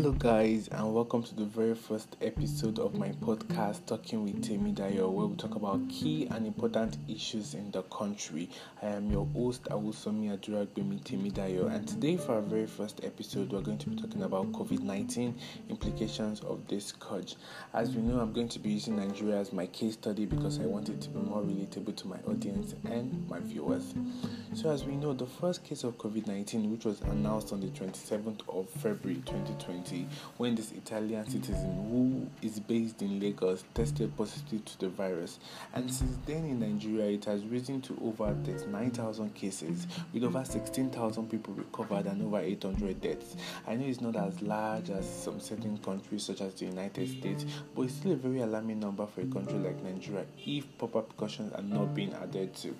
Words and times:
Hello, 0.00 0.12
guys, 0.12 0.66
and 0.68 0.94
welcome 0.94 1.22
to 1.22 1.34
the 1.34 1.44
very 1.44 1.74
first 1.74 2.16
episode 2.22 2.78
of 2.78 2.94
my 2.94 3.10
podcast, 3.20 3.84
Talking 3.84 4.24
with 4.24 4.42
Temidayo, 4.42 5.12
where 5.12 5.26
we 5.26 5.36
talk 5.36 5.56
about 5.56 5.86
key 5.90 6.26
and 6.30 6.46
important 6.46 6.96
issues 7.06 7.52
in 7.52 7.70
the 7.70 7.82
country. 7.82 8.48
I 8.82 8.86
am 8.86 9.10
your 9.10 9.26
host, 9.26 9.64
Awusomi 9.64 10.34
Aduragbemi 10.34 11.02
Temidayo, 11.02 11.70
and 11.70 11.86
today, 11.86 12.16
for 12.16 12.36
our 12.36 12.40
very 12.40 12.64
first 12.64 13.04
episode, 13.04 13.52
we're 13.52 13.60
going 13.60 13.76
to 13.76 13.90
be 13.90 13.96
talking 14.00 14.22
about 14.22 14.50
COVID 14.52 14.80
19 14.80 15.38
implications 15.68 16.40
of 16.44 16.66
this 16.66 16.86
scourge. 16.86 17.36
As 17.74 17.94
we 17.94 18.00
know, 18.00 18.20
I'm 18.20 18.32
going 18.32 18.48
to 18.48 18.58
be 18.58 18.70
using 18.70 18.96
Nigeria 18.96 19.36
as 19.36 19.52
my 19.52 19.66
case 19.66 19.92
study 19.92 20.24
because 20.24 20.58
I 20.60 20.64
want 20.64 20.88
it 20.88 21.02
to 21.02 21.10
be 21.10 21.20
more 21.20 21.42
relatable 21.42 21.94
to 21.96 22.06
my 22.08 22.16
audience 22.26 22.74
and 22.86 23.28
my 23.28 23.40
viewers. 23.40 23.92
So, 24.54 24.70
as 24.70 24.82
we 24.84 24.96
know, 24.96 25.12
the 25.12 25.26
first 25.26 25.62
case 25.62 25.84
of 25.84 25.98
COVID 25.98 26.26
19, 26.26 26.70
which 26.70 26.86
was 26.86 27.02
announced 27.02 27.52
on 27.52 27.60
the 27.60 27.68
27th 27.68 28.40
of 28.48 28.70
February 28.70 29.20
2020, 29.26 29.89
when 30.36 30.54
this 30.54 30.72
Italian 30.72 31.28
citizen 31.28 31.88
who 31.90 32.46
is 32.46 32.60
based 32.60 33.02
in 33.02 33.20
Lagos 33.20 33.64
tested 33.74 34.16
positive 34.16 34.64
to 34.64 34.78
the 34.80 34.88
virus, 34.88 35.38
and 35.74 35.92
since 35.92 36.16
then 36.26 36.44
in 36.44 36.60
Nigeria, 36.60 37.10
it 37.10 37.24
has 37.24 37.44
risen 37.44 37.80
to 37.82 37.96
over 38.02 38.34
39,000 38.44 39.34
cases, 39.34 39.86
with 40.12 40.24
over 40.24 40.44
16,000 40.44 41.30
people 41.30 41.54
recovered 41.54 42.06
and 42.06 42.22
over 42.22 42.38
800 42.40 43.00
deaths. 43.00 43.36
I 43.66 43.74
know 43.76 43.86
it's 43.86 44.00
not 44.00 44.16
as 44.16 44.40
large 44.42 44.90
as 44.90 45.08
some 45.08 45.40
certain 45.40 45.78
countries, 45.78 46.24
such 46.24 46.40
as 46.40 46.54
the 46.54 46.66
United 46.66 47.08
States, 47.08 47.44
but 47.74 47.82
it's 47.82 47.94
still 47.94 48.12
a 48.12 48.16
very 48.16 48.40
alarming 48.40 48.80
number 48.80 49.06
for 49.06 49.20
a 49.22 49.26
country 49.26 49.58
like 49.58 49.82
Nigeria 49.82 50.24
if 50.46 50.66
proper 50.78 51.02
precautions 51.02 51.52
are 51.52 51.62
not 51.62 51.94
being 51.94 52.12
added 52.14 52.54
to. 52.56 52.74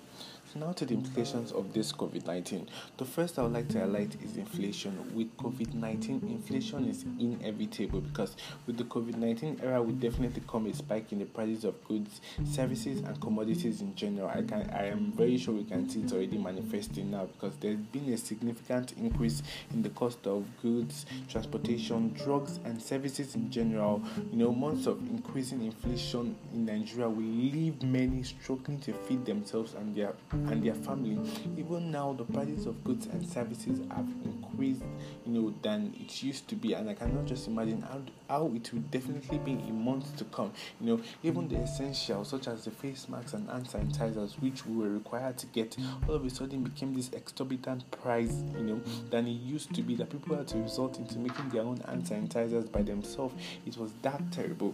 Now 0.53 0.73
to 0.73 0.85
the 0.85 0.95
implications 0.95 1.53
of 1.53 1.71
this 1.71 1.93
COVID-19. 1.93 2.67
The 2.97 3.05
first 3.05 3.39
I 3.39 3.43
would 3.43 3.53
like 3.53 3.69
to 3.69 3.79
highlight 3.79 4.17
is 4.21 4.35
inflation. 4.35 4.97
With 5.15 5.35
COVID-19, 5.37 6.23
inflation 6.23 6.89
is 6.89 7.05
inevitable 7.19 8.01
because 8.01 8.35
with 8.67 8.77
the 8.77 8.83
COVID-19 8.83 9.63
era 9.63 9.81
will 9.81 9.93
definitely 9.93 10.43
come 10.45 10.65
a 10.65 10.73
spike 10.73 11.13
in 11.13 11.19
the 11.19 11.25
prices 11.25 11.63
of 11.63 11.81
goods, 11.87 12.19
services, 12.43 12.99
and 12.99 13.19
commodities 13.21 13.79
in 13.79 13.95
general. 13.95 14.27
I 14.27 14.41
can 14.41 14.69
I 14.71 14.87
am 14.87 15.13
very 15.13 15.37
sure 15.37 15.53
we 15.53 15.63
can 15.63 15.89
see 15.89 16.01
it 16.01 16.11
already 16.11 16.37
manifesting 16.37 17.11
now 17.11 17.27
because 17.27 17.55
there's 17.57 17.77
been 17.77 18.11
a 18.11 18.17
significant 18.17 18.91
increase 18.97 19.43
in 19.73 19.81
the 19.81 19.89
cost 19.91 20.27
of 20.27 20.45
goods, 20.61 21.05
transportation, 21.29 22.11
drugs, 22.13 22.59
and 22.65 22.81
services 22.81 23.35
in 23.35 23.49
general. 23.49 24.01
You 24.31 24.39
know, 24.39 24.51
months 24.51 24.85
of 24.85 24.99
increasing 25.09 25.63
inflation 25.63 26.35
in 26.53 26.65
Nigeria 26.65 27.07
will 27.07 27.23
leave 27.23 27.81
many 27.83 28.23
struggling 28.23 28.79
to 28.81 28.93
feed 28.93 29.25
themselves 29.25 29.75
and 29.75 29.95
their 29.95 30.13
and 30.47 30.63
their 30.63 30.75
family. 30.75 31.19
Even 31.57 31.91
now, 31.91 32.13
the 32.13 32.23
prices 32.23 32.65
of 32.65 32.83
goods 32.83 33.07
and 33.07 33.25
services 33.27 33.79
have 33.89 34.07
increased, 34.23 34.83
you 35.25 35.33
know, 35.33 35.53
than 35.61 35.93
it 35.99 36.23
used 36.23 36.47
to 36.49 36.55
be, 36.55 36.73
and 36.73 36.89
I 36.89 36.93
cannot 36.93 37.25
just 37.25 37.47
imagine 37.47 37.81
how 37.81 38.01
how 38.29 38.51
it 38.55 38.71
will 38.71 38.81
definitely 38.91 39.37
be 39.39 39.51
in 39.51 39.83
months 39.83 40.11
to 40.11 40.23
come. 40.25 40.53
You 40.79 40.87
know, 40.97 41.03
even 41.21 41.49
the 41.49 41.57
essentials 41.57 42.29
such 42.29 42.47
as 42.47 42.63
the 42.63 42.71
face 42.71 43.09
masks 43.09 43.33
and 43.33 43.49
hand 43.49 43.67
sanitizers, 43.67 44.39
which 44.41 44.65
we 44.65 44.77
were 44.77 44.89
required 44.89 45.37
to 45.39 45.45
get, 45.47 45.75
all 46.07 46.15
of 46.15 46.25
a 46.25 46.29
sudden 46.29 46.63
became 46.63 46.93
this 46.93 47.09
exorbitant 47.13 47.89
price, 47.91 48.43
you 48.55 48.63
know, 48.63 48.81
than 49.09 49.27
it 49.27 49.31
used 49.31 49.73
to 49.73 49.81
be. 49.81 49.95
That 49.95 50.09
people 50.09 50.35
had 50.35 50.47
to 50.49 50.57
resort 50.57 50.97
into 50.97 51.19
making 51.19 51.49
their 51.49 51.63
own 51.63 51.77
hand 51.81 52.05
sanitizers 52.05 52.71
by 52.71 52.83
themselves. 52.83 53.35
It 53.65 53.77
was 53.77 53.91
that 54.01 54.21
terrible. 54.31 54.73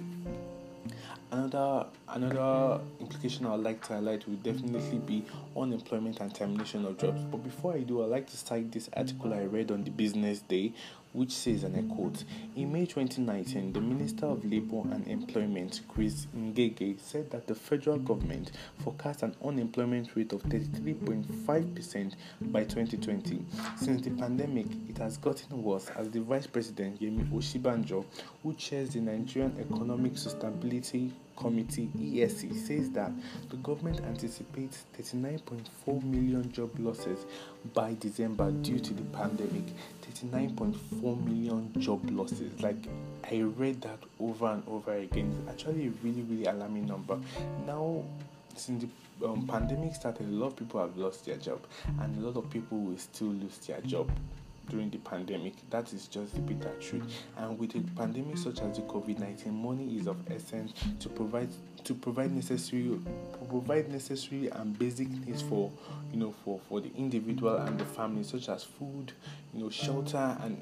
Another 1.31 1.85
another 2.07 2.81
implication 2.99 3.45
I'd 3.45 3.59
like 3.59 3.85
to 3.87 3.93
highlight 3.93 4.27
will 4.27 4.35
definitely 4.35 4.99
be 4.99 5.25
unemployment 5.55 6.19
and 6.19 6.33
termination 6.33 6.85
of 6.85 6.97
jobs. 6.97 7.21
But 7.25 7.43
before 7.43 7.73
I 7.73 7.79
do, 7.79 8.03
I'd 8.03 8.09
like 8.09 8.27
to 8.29 8.37
cite 8.37 8.71
this 8.71 8.89
article 8.95 9.33
I 9.33 9.43
read 9.43 9.71
on 9.71 9.83
the 9.83 9.91
Business 9.91 10.39
Day, 10.39 10.73
which 11.13 11.31
says, 11.31 11.63
and 11.63 11.75
I 11.75 11.93
quote, 11.95 12.23
In 12.55 12.71
May 12.71 12.85
2019, 12.85 13.73
the 13.73 13.81
Minister 13.81 14.25
of 14.27 14.45
Labour 14.45 14.81
and 14.91 15.07
Employment, 15.07 15.81
Chris 15.87 16.27
Ngige, 16.37 16.99
said 16.99 17.31
that 17.31 17.47
the 17.47 17.55
federal 17.55 17.97
government 17.97 18.51
forecast 18.83 19.23
an 19.23 19.35
unemployment 19.43 20.15
rate 20.15 20.33
of 20.33 20.43
33.5% 20.43 22.13
by 22.41 22.63
2020. 22.63 23.43
Since 23.77 24.01
the 24.03 24.11
pandemic, 24.11 24.67
it 24.89 24.97
has 24.99 25.17
gotten 25.17 25.63
worse 25.63 25.89
as 25.97 26.09
the 26.11 26.21
Vice 26.21 26.47
President, 26.47 27.01
Yemi 27.01 27.27
Osinbajo, 27.31 28.05
who 28.43 28.53
chairs 28.53 28.89
the 28.91 28.99
Nigerian 29.01 29.55
Economic 29.59 30.13
Sustainability 30.13 31.11
Committee 31.37 31.89
ESC 31.99 32.51
says 32.65 32.89
that 32.91 33.11
the 33.49 33.57
government 33.57 34.01
anticipates 34.01 34.85
39.4 34.99 36.03
million 36.03 36.51
job 36.51 36.71
losses 36.79 37.25
by 37.75 37.95
December 37.99 38.51
due 38.51 38.79
to 38.79 38.93
the 38.93 39.03
pandemic. 39.15 39.63
39.4 40.01 41.06
million 41.15 41.71
job 41.79 42.09
losses. 42.11 42.61
Like 42.61 42.87
I 43.29 43.41
read 43.41 43.81
that 43.81 43.99
over 44.19 44.47
and 44.47 44.63
over 44.67 44.93
again. 44.93 45.35
It's 45.39 45.49
actually 45.49 45.87
a 45.87 45.91
really, 46.03 46.21
really 46.23 46.45
alarming 46.45 46.85
number. 46.87 47.19
Now, 47.65 48.03
since 48.55 48.85
the 49.19 49.27
um, 49.27 49.47
pandemic 49.47 49.95
started, 49.95 50.27
a 50.27 50.31
lot 50.31 50.47
of 50.47 50.55
people 50.55 50.79
have 50.79 50.95
lost 50.97 51.25
their 51.25 51.37
job, 51.37 51.59
and 52.01 52.17
a 52.21 52.27
lot 52.27 52.37
of 52.37 52.49
people 52.49 52.77
will 52.77 52.97
still 52.97 53.27
lose 53.27 53.57
their 53.59 53.81
job 53.81 54.09
during 54.69 54.89
the 54.89 54.97
pandemic. 54.97 55.53
That 55.69 55.93
is 55.93 56.07
just 56.07 56.35
the 56.35 56.41
bitter 56.41 56.71
truth. 56.79 57.23
And 57.37 57.57
with 57.57 57.75
a 57.75 57.81
pandemic 57.95 58.37
such 58.37 58.61
as 58.61 58.75
the 58.77 58.83
COVID 58.83 59.19
nineteen, 59.19 59.53
money 59.53 59.97
is 59.97 60.07
of 60.07 60.17
essence 60.29 60.73
to 60.99 61.09
provide 61.09 61.49
to 61.83 61.93
provide 61.93 62.33
necessary 62.33 62.99
provide 63.49 63.89
necessary 63.89 64.49
and 64.49 64.77
basic 64.77 65.09
needs 65.25 65.41
for 65.41 65.71
you 66.11 66.19
know 66.19 66.33
for 66.43 66.59
for 66.67 66.81
the 66.81 66.91
individual 66.95 67.55
and 67.55 67.79
the 67.79 67.85
family, 67.85 68.23
such 68.23 68.49
as 68.49 68.63
food, 68.63 69.13
you 69.53 69.63
know, 69.63 69.69
shelter 69.69 70.37
and 70.41 70.61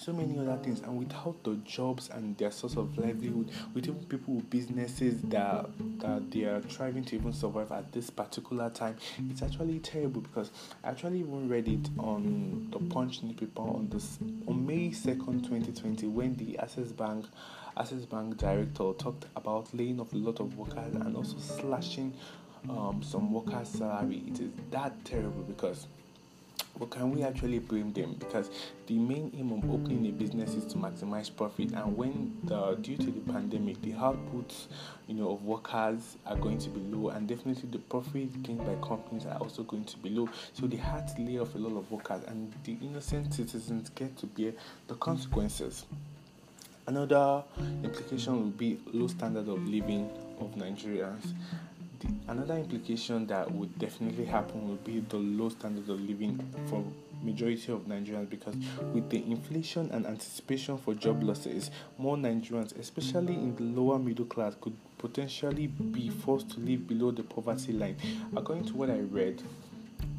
so 0.00 0.12
many 0.12 0.38
other 0.38 0.56
things. 0.62 0.80
And 0.80 0.98
without 0.98 1.42
the 1.44 1.56
jobs 1.56 2.08
and 2.10 2.36
their 2.38 2.50
source 2.50 2.76
of 2.76 2.96
livelihood 2.96 3.50
with 3.74 3.86
even 3.86 4.02
people 4.04 4.34
with 4.34 4.48
businesses 4.48 5.20
that 5.22 5.66
that 5.98 6.30
they 6.30 6.44
are 6.44 6.60
trying 6.62 7.04
to 7.04 7.16
even 7.16 7.32
survive 7.32 7.70
at 7.72 7.92
this 7.92 8.08
particular 8.08 8.70
time 8.70 8.96
it's 9.28 9.42
actually 9.42 9.78
terrible 9.80 10.20
because 10.20 10.50
i 10.82 10.88
actually 10.88 11.20
even 11.20 11.48
read 11.48 11.68
it 11.68 11.88
on 11.98 12.68
the 12.72 12.78
punch 12.94 13.22
newspaper 13.22 13.60
on 13.60 13.88
this 13.90 14.18
on 14.48 14.66
may 14.66 14.88
2nd 14.88 15.42
2020 15.42 16.06
when 16.06 16.34
the 16.36 16.58
access 16.58 16.90
bank 16.92 17.26
access 17.76 18.04
bank 18.06 18.36
director 18.38 18.92
talked 18.94 19.26
about 19.36 19.68
laying 19.74 20.00
off 20.00 20.12
a 20.12 20.16
lot 20.16 20.40
of 20.40 20.56
workers 20.56 20.94
and 20.94 21.16
also 21.16 21.36
slashing 21.38 22.12
um, 22.68 23.02
some 23.02 23.32
workers 23.32 23.68
salary. 23.68 24.22
It 24.26 24.40
is 24.40 24.50
that 24.70 25.04
terrible 25.04 25.42
because 25.42 25.86
but 26.80 26.90
can 26.90 27.10
we 27.10 27.22
actually 27.22 27.58
blame 27.58 27.92
them? 27.92 28.16
Because 28.18 28.50
the 28.86 28.98
main 28.98 29.30
aim 29.38 29.52
of 29.52 29.70
opening 29.70 30.06
a 30.06 30.10
business 30.10 30.54
is 30.54 30.64
to 30.72 30.78
maximize 30.78 31.30
profit, 31.34 31.72
and 31.72 31.96
when 31.96 32.36
the 32.44 32.74
due 32.80 32.96
to 32.96 33.10
the 33.10 33.20
pandemic, 33.32 33.80
the 33.82 33.92
outputs, 33.92 34.66
you 35.06 35.14
know, 35.14 35.32
of 35.32 35.44
workers 35.44 36.16
are 36.26 36.36
going 36.36 36.58
to 36.58 36.70
be 36.70 36.80
low, 36.80 37.10
and 37.10 37.28
definitely 37.28 37.68
the 37.70 37.78
profit 37.78 38.42
gained 38.42 38.64
by 38.64 38.74
companies 38.86 39.26
are 39.26 39.38
also 39.38 39.62
going 39.62 39.84
to 39.84 39.98
be 39.98 40.08
low. 40.08 40.28
So 40.54 40.66
they 40.66 40.78
had 40.78 41.06
to 41.14 41.22
lay 41.22 41.38
off 41.38 41.54
a 41.54 41.58
lot 41.58 41.78
of 41.78 41.90
workers, 41.92 42.22
and 42.26 42.50
the 42.64 42.76
innocent 42.82 43.34
citizens 43.34 43.90
get 43.90 44.16
to 44.16 44.26
bear 44.26 44.52
the 44.88 44.94
consequences. 44.94 45.84
Another 46.86 47.44
implication 47.84 48.36
will 48.36 48.50
be 48.50 48.80
low 48.92 49.06
standard 49.06 49.48
of 49.48 49.64
living 49.68 50.10
of 50.40 50.54
Nigerians 50.56 51.34
another 52.28 52.54
implication 52.54 53.26
that 53.26 53.50
would 53.50 53.78
definitely 53.78 54.24
happen 54.24 54.68
would 54.68 54.84
be 54.84 55.00
the 55.00 55.16
low 55.16 55.48
standard 55.48 55.88
of 55.88 56.00
living 56.00 56.38
for 56.66 56.84
majority 57.22 57.72
of 57.72 57.80
Nigerians 57.86 58.28
because 58.30 58.54
with 58.94 59.10
the 59.10 59.18
inflation 59.30 59.90
and 59.92 60.06
anticipation 60.06 60.78
for 60.78 60.94
job 60.94 61.22
losses, 61.22 61.70
more 61.98 62.16
Nigerians, 62.16 62.78
especially 62.78 63.34
in 63.34 63.54
the 63.56 63.62
lower 63.62 63.98
middle 63.98 64.24
class, 64.24 64.54
could 64.60 64.76
potentially 64.98 65.66
be 65.66 66.08
forced 66.10 66.50
to 66.50 66.60
live 66.60 66.86
below 66.86 67.10
the 67.10 67.22
poverty 67.22 67.72
line. 67.72 67.96
According 68.36 68.66
to 68.66 68.74
what 68.74 68.90
I 68.90 69.00
read, 69.00 69.42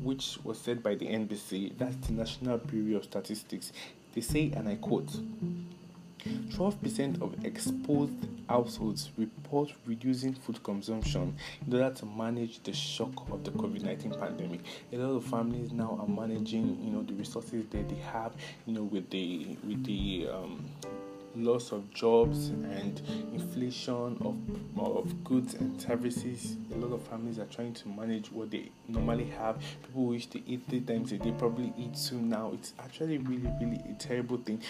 which 0.01 0.37
was 0.43 0.59
said 0.59 0.81
by 0.81 0.95
the 0.95 1.05
NBS, 1.05 1.77
that's 1.77 1.95
the 2.07 2.13
National 2.13 2.57
Bureau 2.57 2.97
of 2.97 3.03
Statistics, 3.05 3.71
they 4.13 4.21
say, 4.21 4.51
and 4.55 4.67
I 4.67 4.75
quote, 4.75 5.09
12% 6.25 7.21
of 7.21 7.45
exposed 7.45 8.13
households 8.47 9.09
report 9.17 9.71
reducing 9.85 10.33
food 10.33 10.61
consumption 10.63 11.35
in 11.65 11.73
order 11.73 11.93
to 11.95 12.05
manage 12.05 12.61
the 12.63 12.73
shock 12.73 13.29
of 13.31 13.43
the 13.43 13.51
COVID-19 13.51 14.19
pandemic. 14.19 14.59
A 14.91 14.97
lot 14.97 15.15
of 15.15 15.25
families 15.25 15.71
now 15.71 15.97
are 16.01 16.07
managing, 16.07 16.77
you 16.83 16.91
know, 16.91 17.03
the 17.03 17.13
resources 17.13 17.65
that 17.71 17.89
they 17.89 18.01
have, 18.11 18.33
you 18.65 18.73
know, 18.73 18.83
with 18.83 19.09
the 19.09 19.57
with 19.67 19.83
the 19.85 20.27
um, 20.31 20.63
loss 21.35 21.71
of 21.71 21.89
jobs 21.93 22.49
and 22.49 23.01
inflation 23.33 24.17
of, 24.21 24.37
of 24.77 25.23
goods 25.23 25.53
and 25.55 25.81
services. 25.81 26.57
A 26.73 26.77
lot 26.77 26.93
of 26.93 27.01
families 27.03 27.39
are 27.39 27.45
trying 27.45 27.73
to 27.75 27.89
manage 27.89 28.31
what 28.31 28.51
they 28.51 28.71
normally 28.87 29.25
have. 29.37 29.59
People 29.83 30.05
wish 30.05 30.27
to 30.27 30.49
eat 30.49 30.61
three 30.69 30.81
times 30.81 31.11
a 31.11 31.17
day 31.17 31.33
probably 31.37 31.73
eat 31.77 31.95
two 31.95 32.19
now. 32.19 32.51
It's 32.53 32.73
actually 32.79 33.17
really, 33.19 33.51
really 33.59 33.81
a 33.89 33.93
terrible 33.93 34.37
thing 34.37 34.61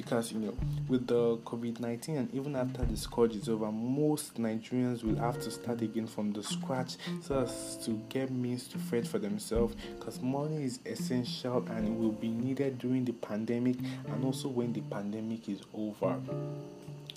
because 0.00 0.32
you 0.32 0.38
know 0.38 0.54
with 0.88 1.06
the 1.06 1.36
covid-19 1.38 2.08
and 2.16 2.34
even 2.34 2.56
after 2.56 2.82
the 2.86 2.96
scourge 2.96 3.36
is 3.36 3.50
over 3.50 3.70
most 3.70 4.36
nigerians 4.36 5.04
will 5.04 5.16
have 5.16 5.38
to 5.38 5.50
start 5.50 5.82
again 5.82 6.06
from 6.06 6.32
the 6.32 6.42
scratch 6.42 6.96
so 7.20 7.40
as 7.40 7.76
to 7.84 7.90
get 8.08 8.30
means 8.30 8.66
to 8.66 8.78
fend 8.78 9.06
for 9.06 9.18
themselves 9.18 9.74
because 9.98 10.20
money 10.22 10.64
is 10.64 10.80
essential 10.86 11.64
and 11.70 11.98
will 11.98 12.12
be 12.12 12.28
needed 12.28 12.78
during 12.78 13.04
the 13.04 13.12
pandemic 13.12 13.76
and 14.08 14.24
also 14.24 14.48
when 14.48 14.72
the 14.72 14.80
pandemic 14.82 15.48
is 15.50 15.60
over 15.74 16.09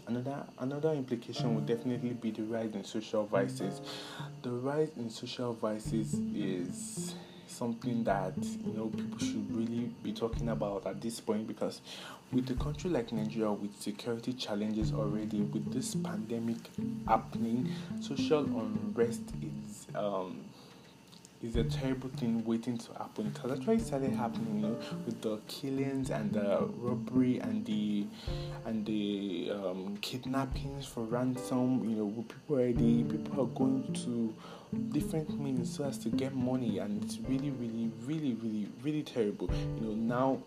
Another 0.05 0.43
another 0.59 0.91
implication 0.91 1.55
would 1.55 1.65
definitely 1.65 2.11
be 2.13 2.31
the 2.31 2.43
rise 2.43 2.73
in 2.75 2.83
social 2.83 3.25
vices. 3.25 3.81
The 4.41 4.51
rise 4.51 4.89
in 4.97 5.09
social 5.09 5.53
vices 5.53 6.13
is 6.35 7.15
something 7.47 8.03
that 8.03 8.33
you 8.65 8.73
know 8.73 8.87
people 8.87 9.17
should 9.19 9.55
really 9.55 9.89
be 10.03 10.11
talking 10.11 10.49
about 10.49 10.85
at 10.85 10.99
this 11.01 11.19
point 11.19 11.47
because 11.47 11.81
with 12.31 12.49
a 12.49 12.55
country 12.55 12.89
like 12.89 13.11
Nigeria 13.11 13.51
with 13.51 13.79
security 13.79 14.33
challenges 14.33 14.91
already 14.91 15.41
with 15.41 15.71
this 15.71 15.93
pandemic 15.95 16.57
happening 17.07 17.69
social 18.01 18.39
unrest 18.59 19.21
is 19.41 19.87
um 19.95 20.43
is 21.43 21.57
a 21.57 21.63
terrible 21.65 22.09
thing 22.09 22.43
waiting 22.45 22.77
to 22.77 22.93
happen. 22.93 23.27
It 23.27 23.37
has 23.39 23.59
actually 23.59 23.79
started 23.79 24.15
happening, 24.15 24.61
you 24.61 24.67
know, 24.69 24.77
with 25.05 25.21
the 25.21 25.39
killings 25.47 26.09
and 26.09 26.31
the 26.31 26.67
robbery 26.77 27.39
and 27.39 27.65
the 27.65 28.07
and 28.65 28.85
the 28.85 29.51
um, 29.53 29.97
kidnappings 30.01 30.85
for 30.85 31.03
ransom. 31.03 31.83
You 31.83 31.97
know, 31.97 32.25
people 32.27 32.55
already 32.55 33.03
people 33.03 33.43
are 33.43 33.47
going 33.47 33.91
to 34.05 34.33
different 34.91 35.39
means 35.39 35.75
so 35.75 35.83
as 35.83 35.97
to 35.99 36.09
get 36.09 36.33
money, 36.33 36.79
and 36.79 37.03
it's 37.03 37.19
really, 37.27 37.51
really, 37.51 37.91
really, 38.05 38.33
really, 38.35 38.67
really 38.81 39.03
terrible. 39.03 39.49
You 39.79 39.87
know, 39.87 39.93
now 39.93 40.43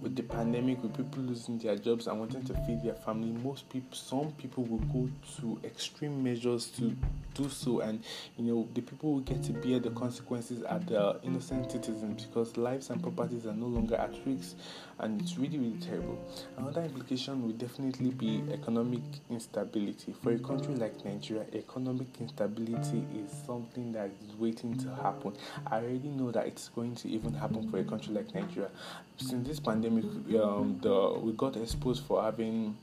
with 0.00 0.16
the 0.16 0.22
pandemic, 0.22 0.82
with 0.82 0.96
people 0.96 1.22
losing 1.22 1.58
their 1.58 1.76
jobs 1.76 2.06
and 2.06 2.18
wanting 2.18 2.42
to 2.44 2.54
feed 2.66 2.82
their 2.82 2.94
family, 2.94 3.32
most 3.42 3.68
people, 3.68 3.94
some 3.96 4.32
people 4.32 4.64
will 4.64 4.78
go 4.78 5.08
to 5.40 5.60
extreme 5.64 6.22
measures 6.22 6.68
to 6.70 6.96
do 7.34 7.48
so, 7.48 7.80
and 7.80 8.02
you 8.36 8.44
know 8.44 8.68
the 8.74 8.80
people 8.80 9.12
will 9.12 9.20
get 9.20 9.42
to 9.42 9.52
bear 9.52 9.78
the 9.78 9.90
consequences 9.90 10.62
are 10.64 10.78
the 10.80 11.18
innocent 11.22 11.70
citizens 11.70 12.24
because 12.24 12.56
lives 12.56 12.90
and 12.90 13.02
properties 13.02 13.46
are 13.46 13.52
no 13.52 13.66
longer 13.66 13.94
at 13.96 14.14
risk, 14.24 14.56
and 15.00 15.20
it's 15.20 15.36
really 15.38 15.58
really 15.58 15.78
terrible. 15.78 16.18
Another 16.56 16.82
implication 16.82 17.42
will 17.42 17.52
definitely 17.52 18.10
be 18.10 18.42
economic 18.52 19.02
instability. 19.28 20.14
For 20.22 20.32
a 20.32 20.38
country 20.38 20.74
like 20.74 21.04
Nigeria, 21.04 21.44
economic 21.52 22.08
instability 22.20 23.04
is 23.14 23.30
something 23.46 23.92
that 23.92 24.10
is 24.26 24.34
waiting 24.36 24.76
to 24.78 24.94
happen. 24.96 25.34
I 25.66 25.76
already 25.76 26.08
know 26.08 26.30
that 26.32 26.46
it's 26.46 26.68
going 26.68 26.94
to 26.96 27.08
even 27.08 27.34
happen 27.34 27.70
for 27.70 27.78
a 27.78 27.84
country 27.84 28.14
like 28.14 28.34
Nigeria. 28.34 28.70
Since 29.18 29.46
this 29.46 29.59
pandemic, 29.64 30.04
um, 30.40 30.78
the 30.82 31.18
we 31.20 31.32
got 31.32 31.56
exposed 31.56 32.04
for 32.04 32.22
having 32.22 32.76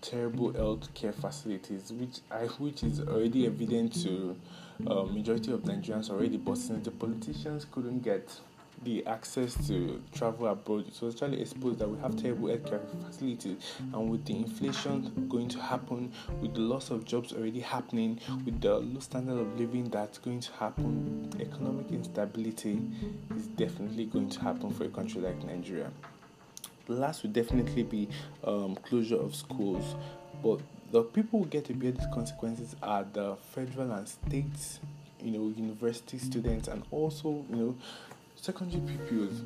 terrible 0.00 0.52
health 0.52 0.92
care 0.94 1.12
facilities, 1.12 1.92
which 1.92 2.20
I 2.30 2.46
which 2.58 2.82
is 2.82 3.00
already 3.00 3.46
evident 3.46 3.94
to 4.02 4.36
uh, 4.86 5.02
majority 5.04 5.52
of 5.52 5.62
Nigerians 5.62 6.10
already. 6.10 6.36
But 6.36 6.58
since 6.58 6.84
the 6.84 6.90
politicians 6.90 7.66
couldn't 7.70 8.00
get 8.00 8.28
the 8.82 9.06
access 9.06 9.54
to 9.68 10.02
travel 10.12 10.48
abroad, 10.48 10.86
it 10.86 11.00
was 11.00 11.14
actually 11.14 11.40
exposed 11.40 11.78
that 11.78 11.88
we 11.88 11.98
have 12.00 12.16
terrible 12.16 12.48
healthcare 12.48 12.80
facilities, 13.06 13.56
and 13.78 14.10
with 14.10 14.24
the 14.26 14.36
inflation 14.36 15.26
going 15.28 15.48
to 15.48 15.58
happen, 15.60 16.12
with 16.40 16.54
the 16.54 16.60
loss 16.60 16.90
of 16.90 17.04
jobs 17.04 17.32
already 17.32 17.60
happening, 17.60 18.20
with 18.44 18.60
the 18.60 18.74
low 18.74 19.00
standard 19.00 19.38
of 19.38 19.58
living 19.58 19.88
that's 19.88 20.18
going 20.18 20.40
to 20.40 20.52
happen, 20.54 21.30
economic 21.40 21.90
instability 21.92 22.82
is 23.36 23.46
definitely 23.46 24.04
going 24.04 24.28
to 24.28 24.40
happen 24.40 24.70
for 24.70 24.84
a 24.84 24.88
country 24.88 25.20
like 25.22 25.42
Nigeria. 25.44 25.90
Last 26.88 27.22
would 27.22 27.32
definitely 27.32 27.82
be 27.82 28.08
um, 28.44 28.76
closure 28.76 29.16
of 29.16 29.34
schools, 29.34 29.94
but 30.42 30.60
the 30.90 31.02
people 31.02 31.40
who 31.40 31.46
get 31.46 31.64
to 31.66 31.74
bear 31.74 31.92
these 31.92 32.06
consequences 32.12 32.76
are 32.82 33.06
the 33.12 33.36
federal 33.52 33.90
and 33.92 34.06
state, 34.06 34.78
you 35.20 35.30
know, 35.30 35.52
university 35.56 36.18
students, 36.18 36.68
and 36.68 36.84
also 36.90 37.44
you 37.50 37.56
know, 37.56 37.76
secondary 38.36 38.82
pupils 38.82 39.42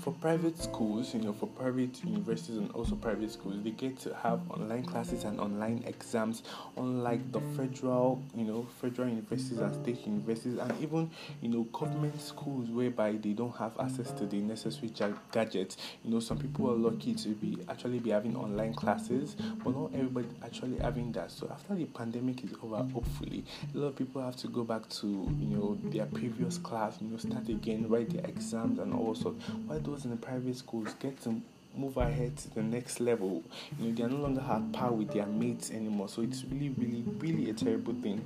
for 0.00 0.12
private 0.14 0.58
schools, 0.58 1.14
you 1.14 1.20
know, 1.20 1.32
for 1.32 1.46
private 1.46 2.02
universities 2.04 2.56
and 2.56 2.70
also 2.72 2.94
private 2.94 3.30
schools, 3.30 3.56
they 3.62 3.70
get 3.70 3.98
to 3.98 4.14
have 4.14 4.40
online 4.50 4.84
classes 4.84 5.24
and 5.24 5.38
online 5.40 5.82
exams, 5.86 6.42
unlike 6.76 7.30
the 7.32 7.40
federal, 7.56 8.22
you 8.34 8.44
know, 8.44 8.66
federal 8.80 9.08
universities 9.08 9.58
and 9.58 9.74
state 9.82 10.06
universities, 10.06 10.58
and 10.58 10.72
even, 10.82 11.10
you 11.40 11.48
know, 11.48 11.64
government 11.64 12.20
schools 12.20 12.68
whereby 12.70 13.12
they 13.12 13.32
don't 13.32 13.54
have 13.56 13.78
access 13.78 14.10
to 14.12 14.26
the 14.26 14.36
necessary 14.36 14.92
gadgets. 15.32 15.76
You 16.04 16.12
know, 16.12 16.20
some 16.20 16.38
people 16.38 16.70
are 16.70 16.76
lucky 16.76 17.14
to 17.14 17.28
be 17.30 17.58
actually 17.68 17.98
be 17.98 18.10
having 18.10 18.36
online 18.36 18.74
classes, 18.74 19.36
but 19.64 19.76
not 19.76 19.90
everybody 19.94 20.28
actually 20.44 20.78
having 20.78 21.12
that. 21.12 21.30
So 21.30 21.48
after 21.52 21.74
the 21.74 21.84
pandemic 21.84 22.44
is 22.44 22.52
over, 22.62 22.76
hopefully, 22.92 23.44
a 23.74 23.78
lot 23.78 23.88
of 23.88 23.96
people 23.96 24.22
have 24.22 24.36
to 24.36 24.48
go 24.48 24.64
back 24.64 24.88
to, 24.88 25.06
you 25.06 25.46
know, 25.46 25.78
their 25.84 26.06
previous 26.06 26.58
class, 26.58 26.98
you 27.00 27.08
know, 27.08 27.16
start 27.18 27.48
again, 27.48 27.88
write 27.88 28.10
their 28.10 28.24
exams 28.24 28.78
and 28.78 28.94
all 28.94 29.14
sorts 29.14 29.44
why 29.68 29.78
those 29.78 30.04
in 30.04 30.10
the 30.10 30.16
private 30.16 30.56
schools 30.56 30.94
get 30.98 31.20
to 31.22 31.40
move 31.76 31.96
ahead 31.98 32.36
to 32.38 32.54
the 32.54 32.62
next 32.62 33.00
level. 33.00 33.42
You 33.78 33.88
know, 33.88 33.94
they 33.94 34.02
are 34.02 34.08
no 34.08 34.16
longer 34.16 34.40
at 34.40 34.72
par 34.72 34.92
with 34.92 35.12
their 35.12 35.26
mates 35.26 35.70
anymore. 35.70 36.08
So 36.08 36.22
it's 36.22 36.42
really, 36.44 36.70
really, 36.70 37.04
really 37.18 37.50
a 37.50 37.52
terrible 37.52 37.94
thing. 37.94 38.24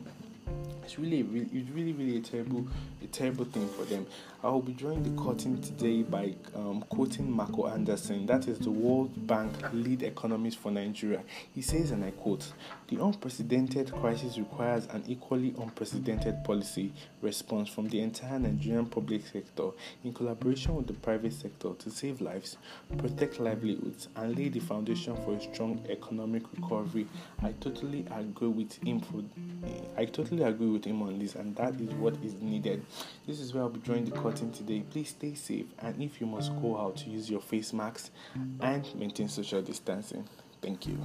It's 0.85 0.99
really, 0.99 1.23
really, 1.23 1.49
it's 1.53 1.71
really, 1.71 1.93
really 1.93 2.17
a 2.19 2.21
terrible, 2.21 2.67
a 3.03 3.07
terrible 3.07 3.45
thing 3.45 3.69
for 3.69 3.85
them. 3.85 4.07
I 4.43 4.49
will 4.49 4.61
be 4.61 4.73
drawing 4.73 5.05
the 5.05 5.23
curtain 5.23 5.63
today 5.63 6.03
by 6.03 6.35
um, 6.57 6.85
quoting 6.89 7.31
Marco 7.31 7.69
Hernandez, 7.69 8.11
that 8.27 8.49
is 8.49 8.59
the 8.59 8.71
World 8.73 9.27
Bank 9.29 9.53
lead 9.73 10.03
economist 10.03 10.59
for 10.59 10.73
Nigeria. 10.73 11.23
He 11.55 11.63
says, 11.63 11.93
and 11.93 12.05
I 12.05 12.11
quote, 12.11 12.53
"The 12.89 13.03
unprecedented 13.03 13.93
crisis 13.93 14.37
requires 14.37 14.87
an 14.87 15.05
equally 15.07 15.55
unprecedented 15.59 16.43
policy 16.43 16.93
response 17.23 17.69
from 17.69 17.89
the 17.89 18.01
entire 18.01 18.41
Nigerian 18.41 18.87
public 18.87 19.25
sector, 19.25 19.69
in 20.03 20.13
collaboration 20.13 20.75
with 20.75 20.89
the 20.89 20.95
private 20.95 21.33
sector, 21.33 21.75
to 21.79 21.91
save 21.91 22.21
lives, 22.21 22.57
protect 22.99 23.39
livelihoods, 23.39 24.09
and 24.17 24.37
lay 24.37 24.49
the 24.49 24.61
foundation 24.61 25.15
for 25.25 25.35
a 25.35 25.41
strong 25.41 25.81
economic 25.89 26.43
recovery." 26.61 27.07
I 27.41 27.53
totally 27.61 28.05
agree 28.11 28.49
with 28.49 28.83
him. 28.83 29.01
For, 29.01 29.23
I 29.97 30.07
totally 30.07 30.42
agree 30.43 30.69
with 30.69 30.85
him 30.85 31.03
on 31.03 31.19
this, 31.19 31.35
and 31.35 31.55
that 31.56 31.81
is 31.81 31.91
what 31.94 32.15
is 32.23 32.35
needed. 32.35 32.85
This 33.27 33.41
is 33.41 33.53
where 33.55 33.62
I'll 33.62 33.69
be 33.69 33.81
drawing 33.81 34.05
the 34.05 34.11
curtain 34.11 34.53
today. 34.53 34.85
Please 34.91 35.11
stay 35.11 35.35
safe, 35.35 35.67
and 35.79 36.03
if 36.03 36.21
you 36.21 36.27
must 36.27 36.53
go 36.61 36.79
out, 36.79 37.06
use 37.06 37.31
your 37.31 37.41
face 37.41 37.73
masks 37.73 38.11
and 38.61 38.94
maintain 38.94 39.29
social 39.29 39.62
distancing. 39.62 40.29
Thank 40.61 40.87
you. 40.87 40.99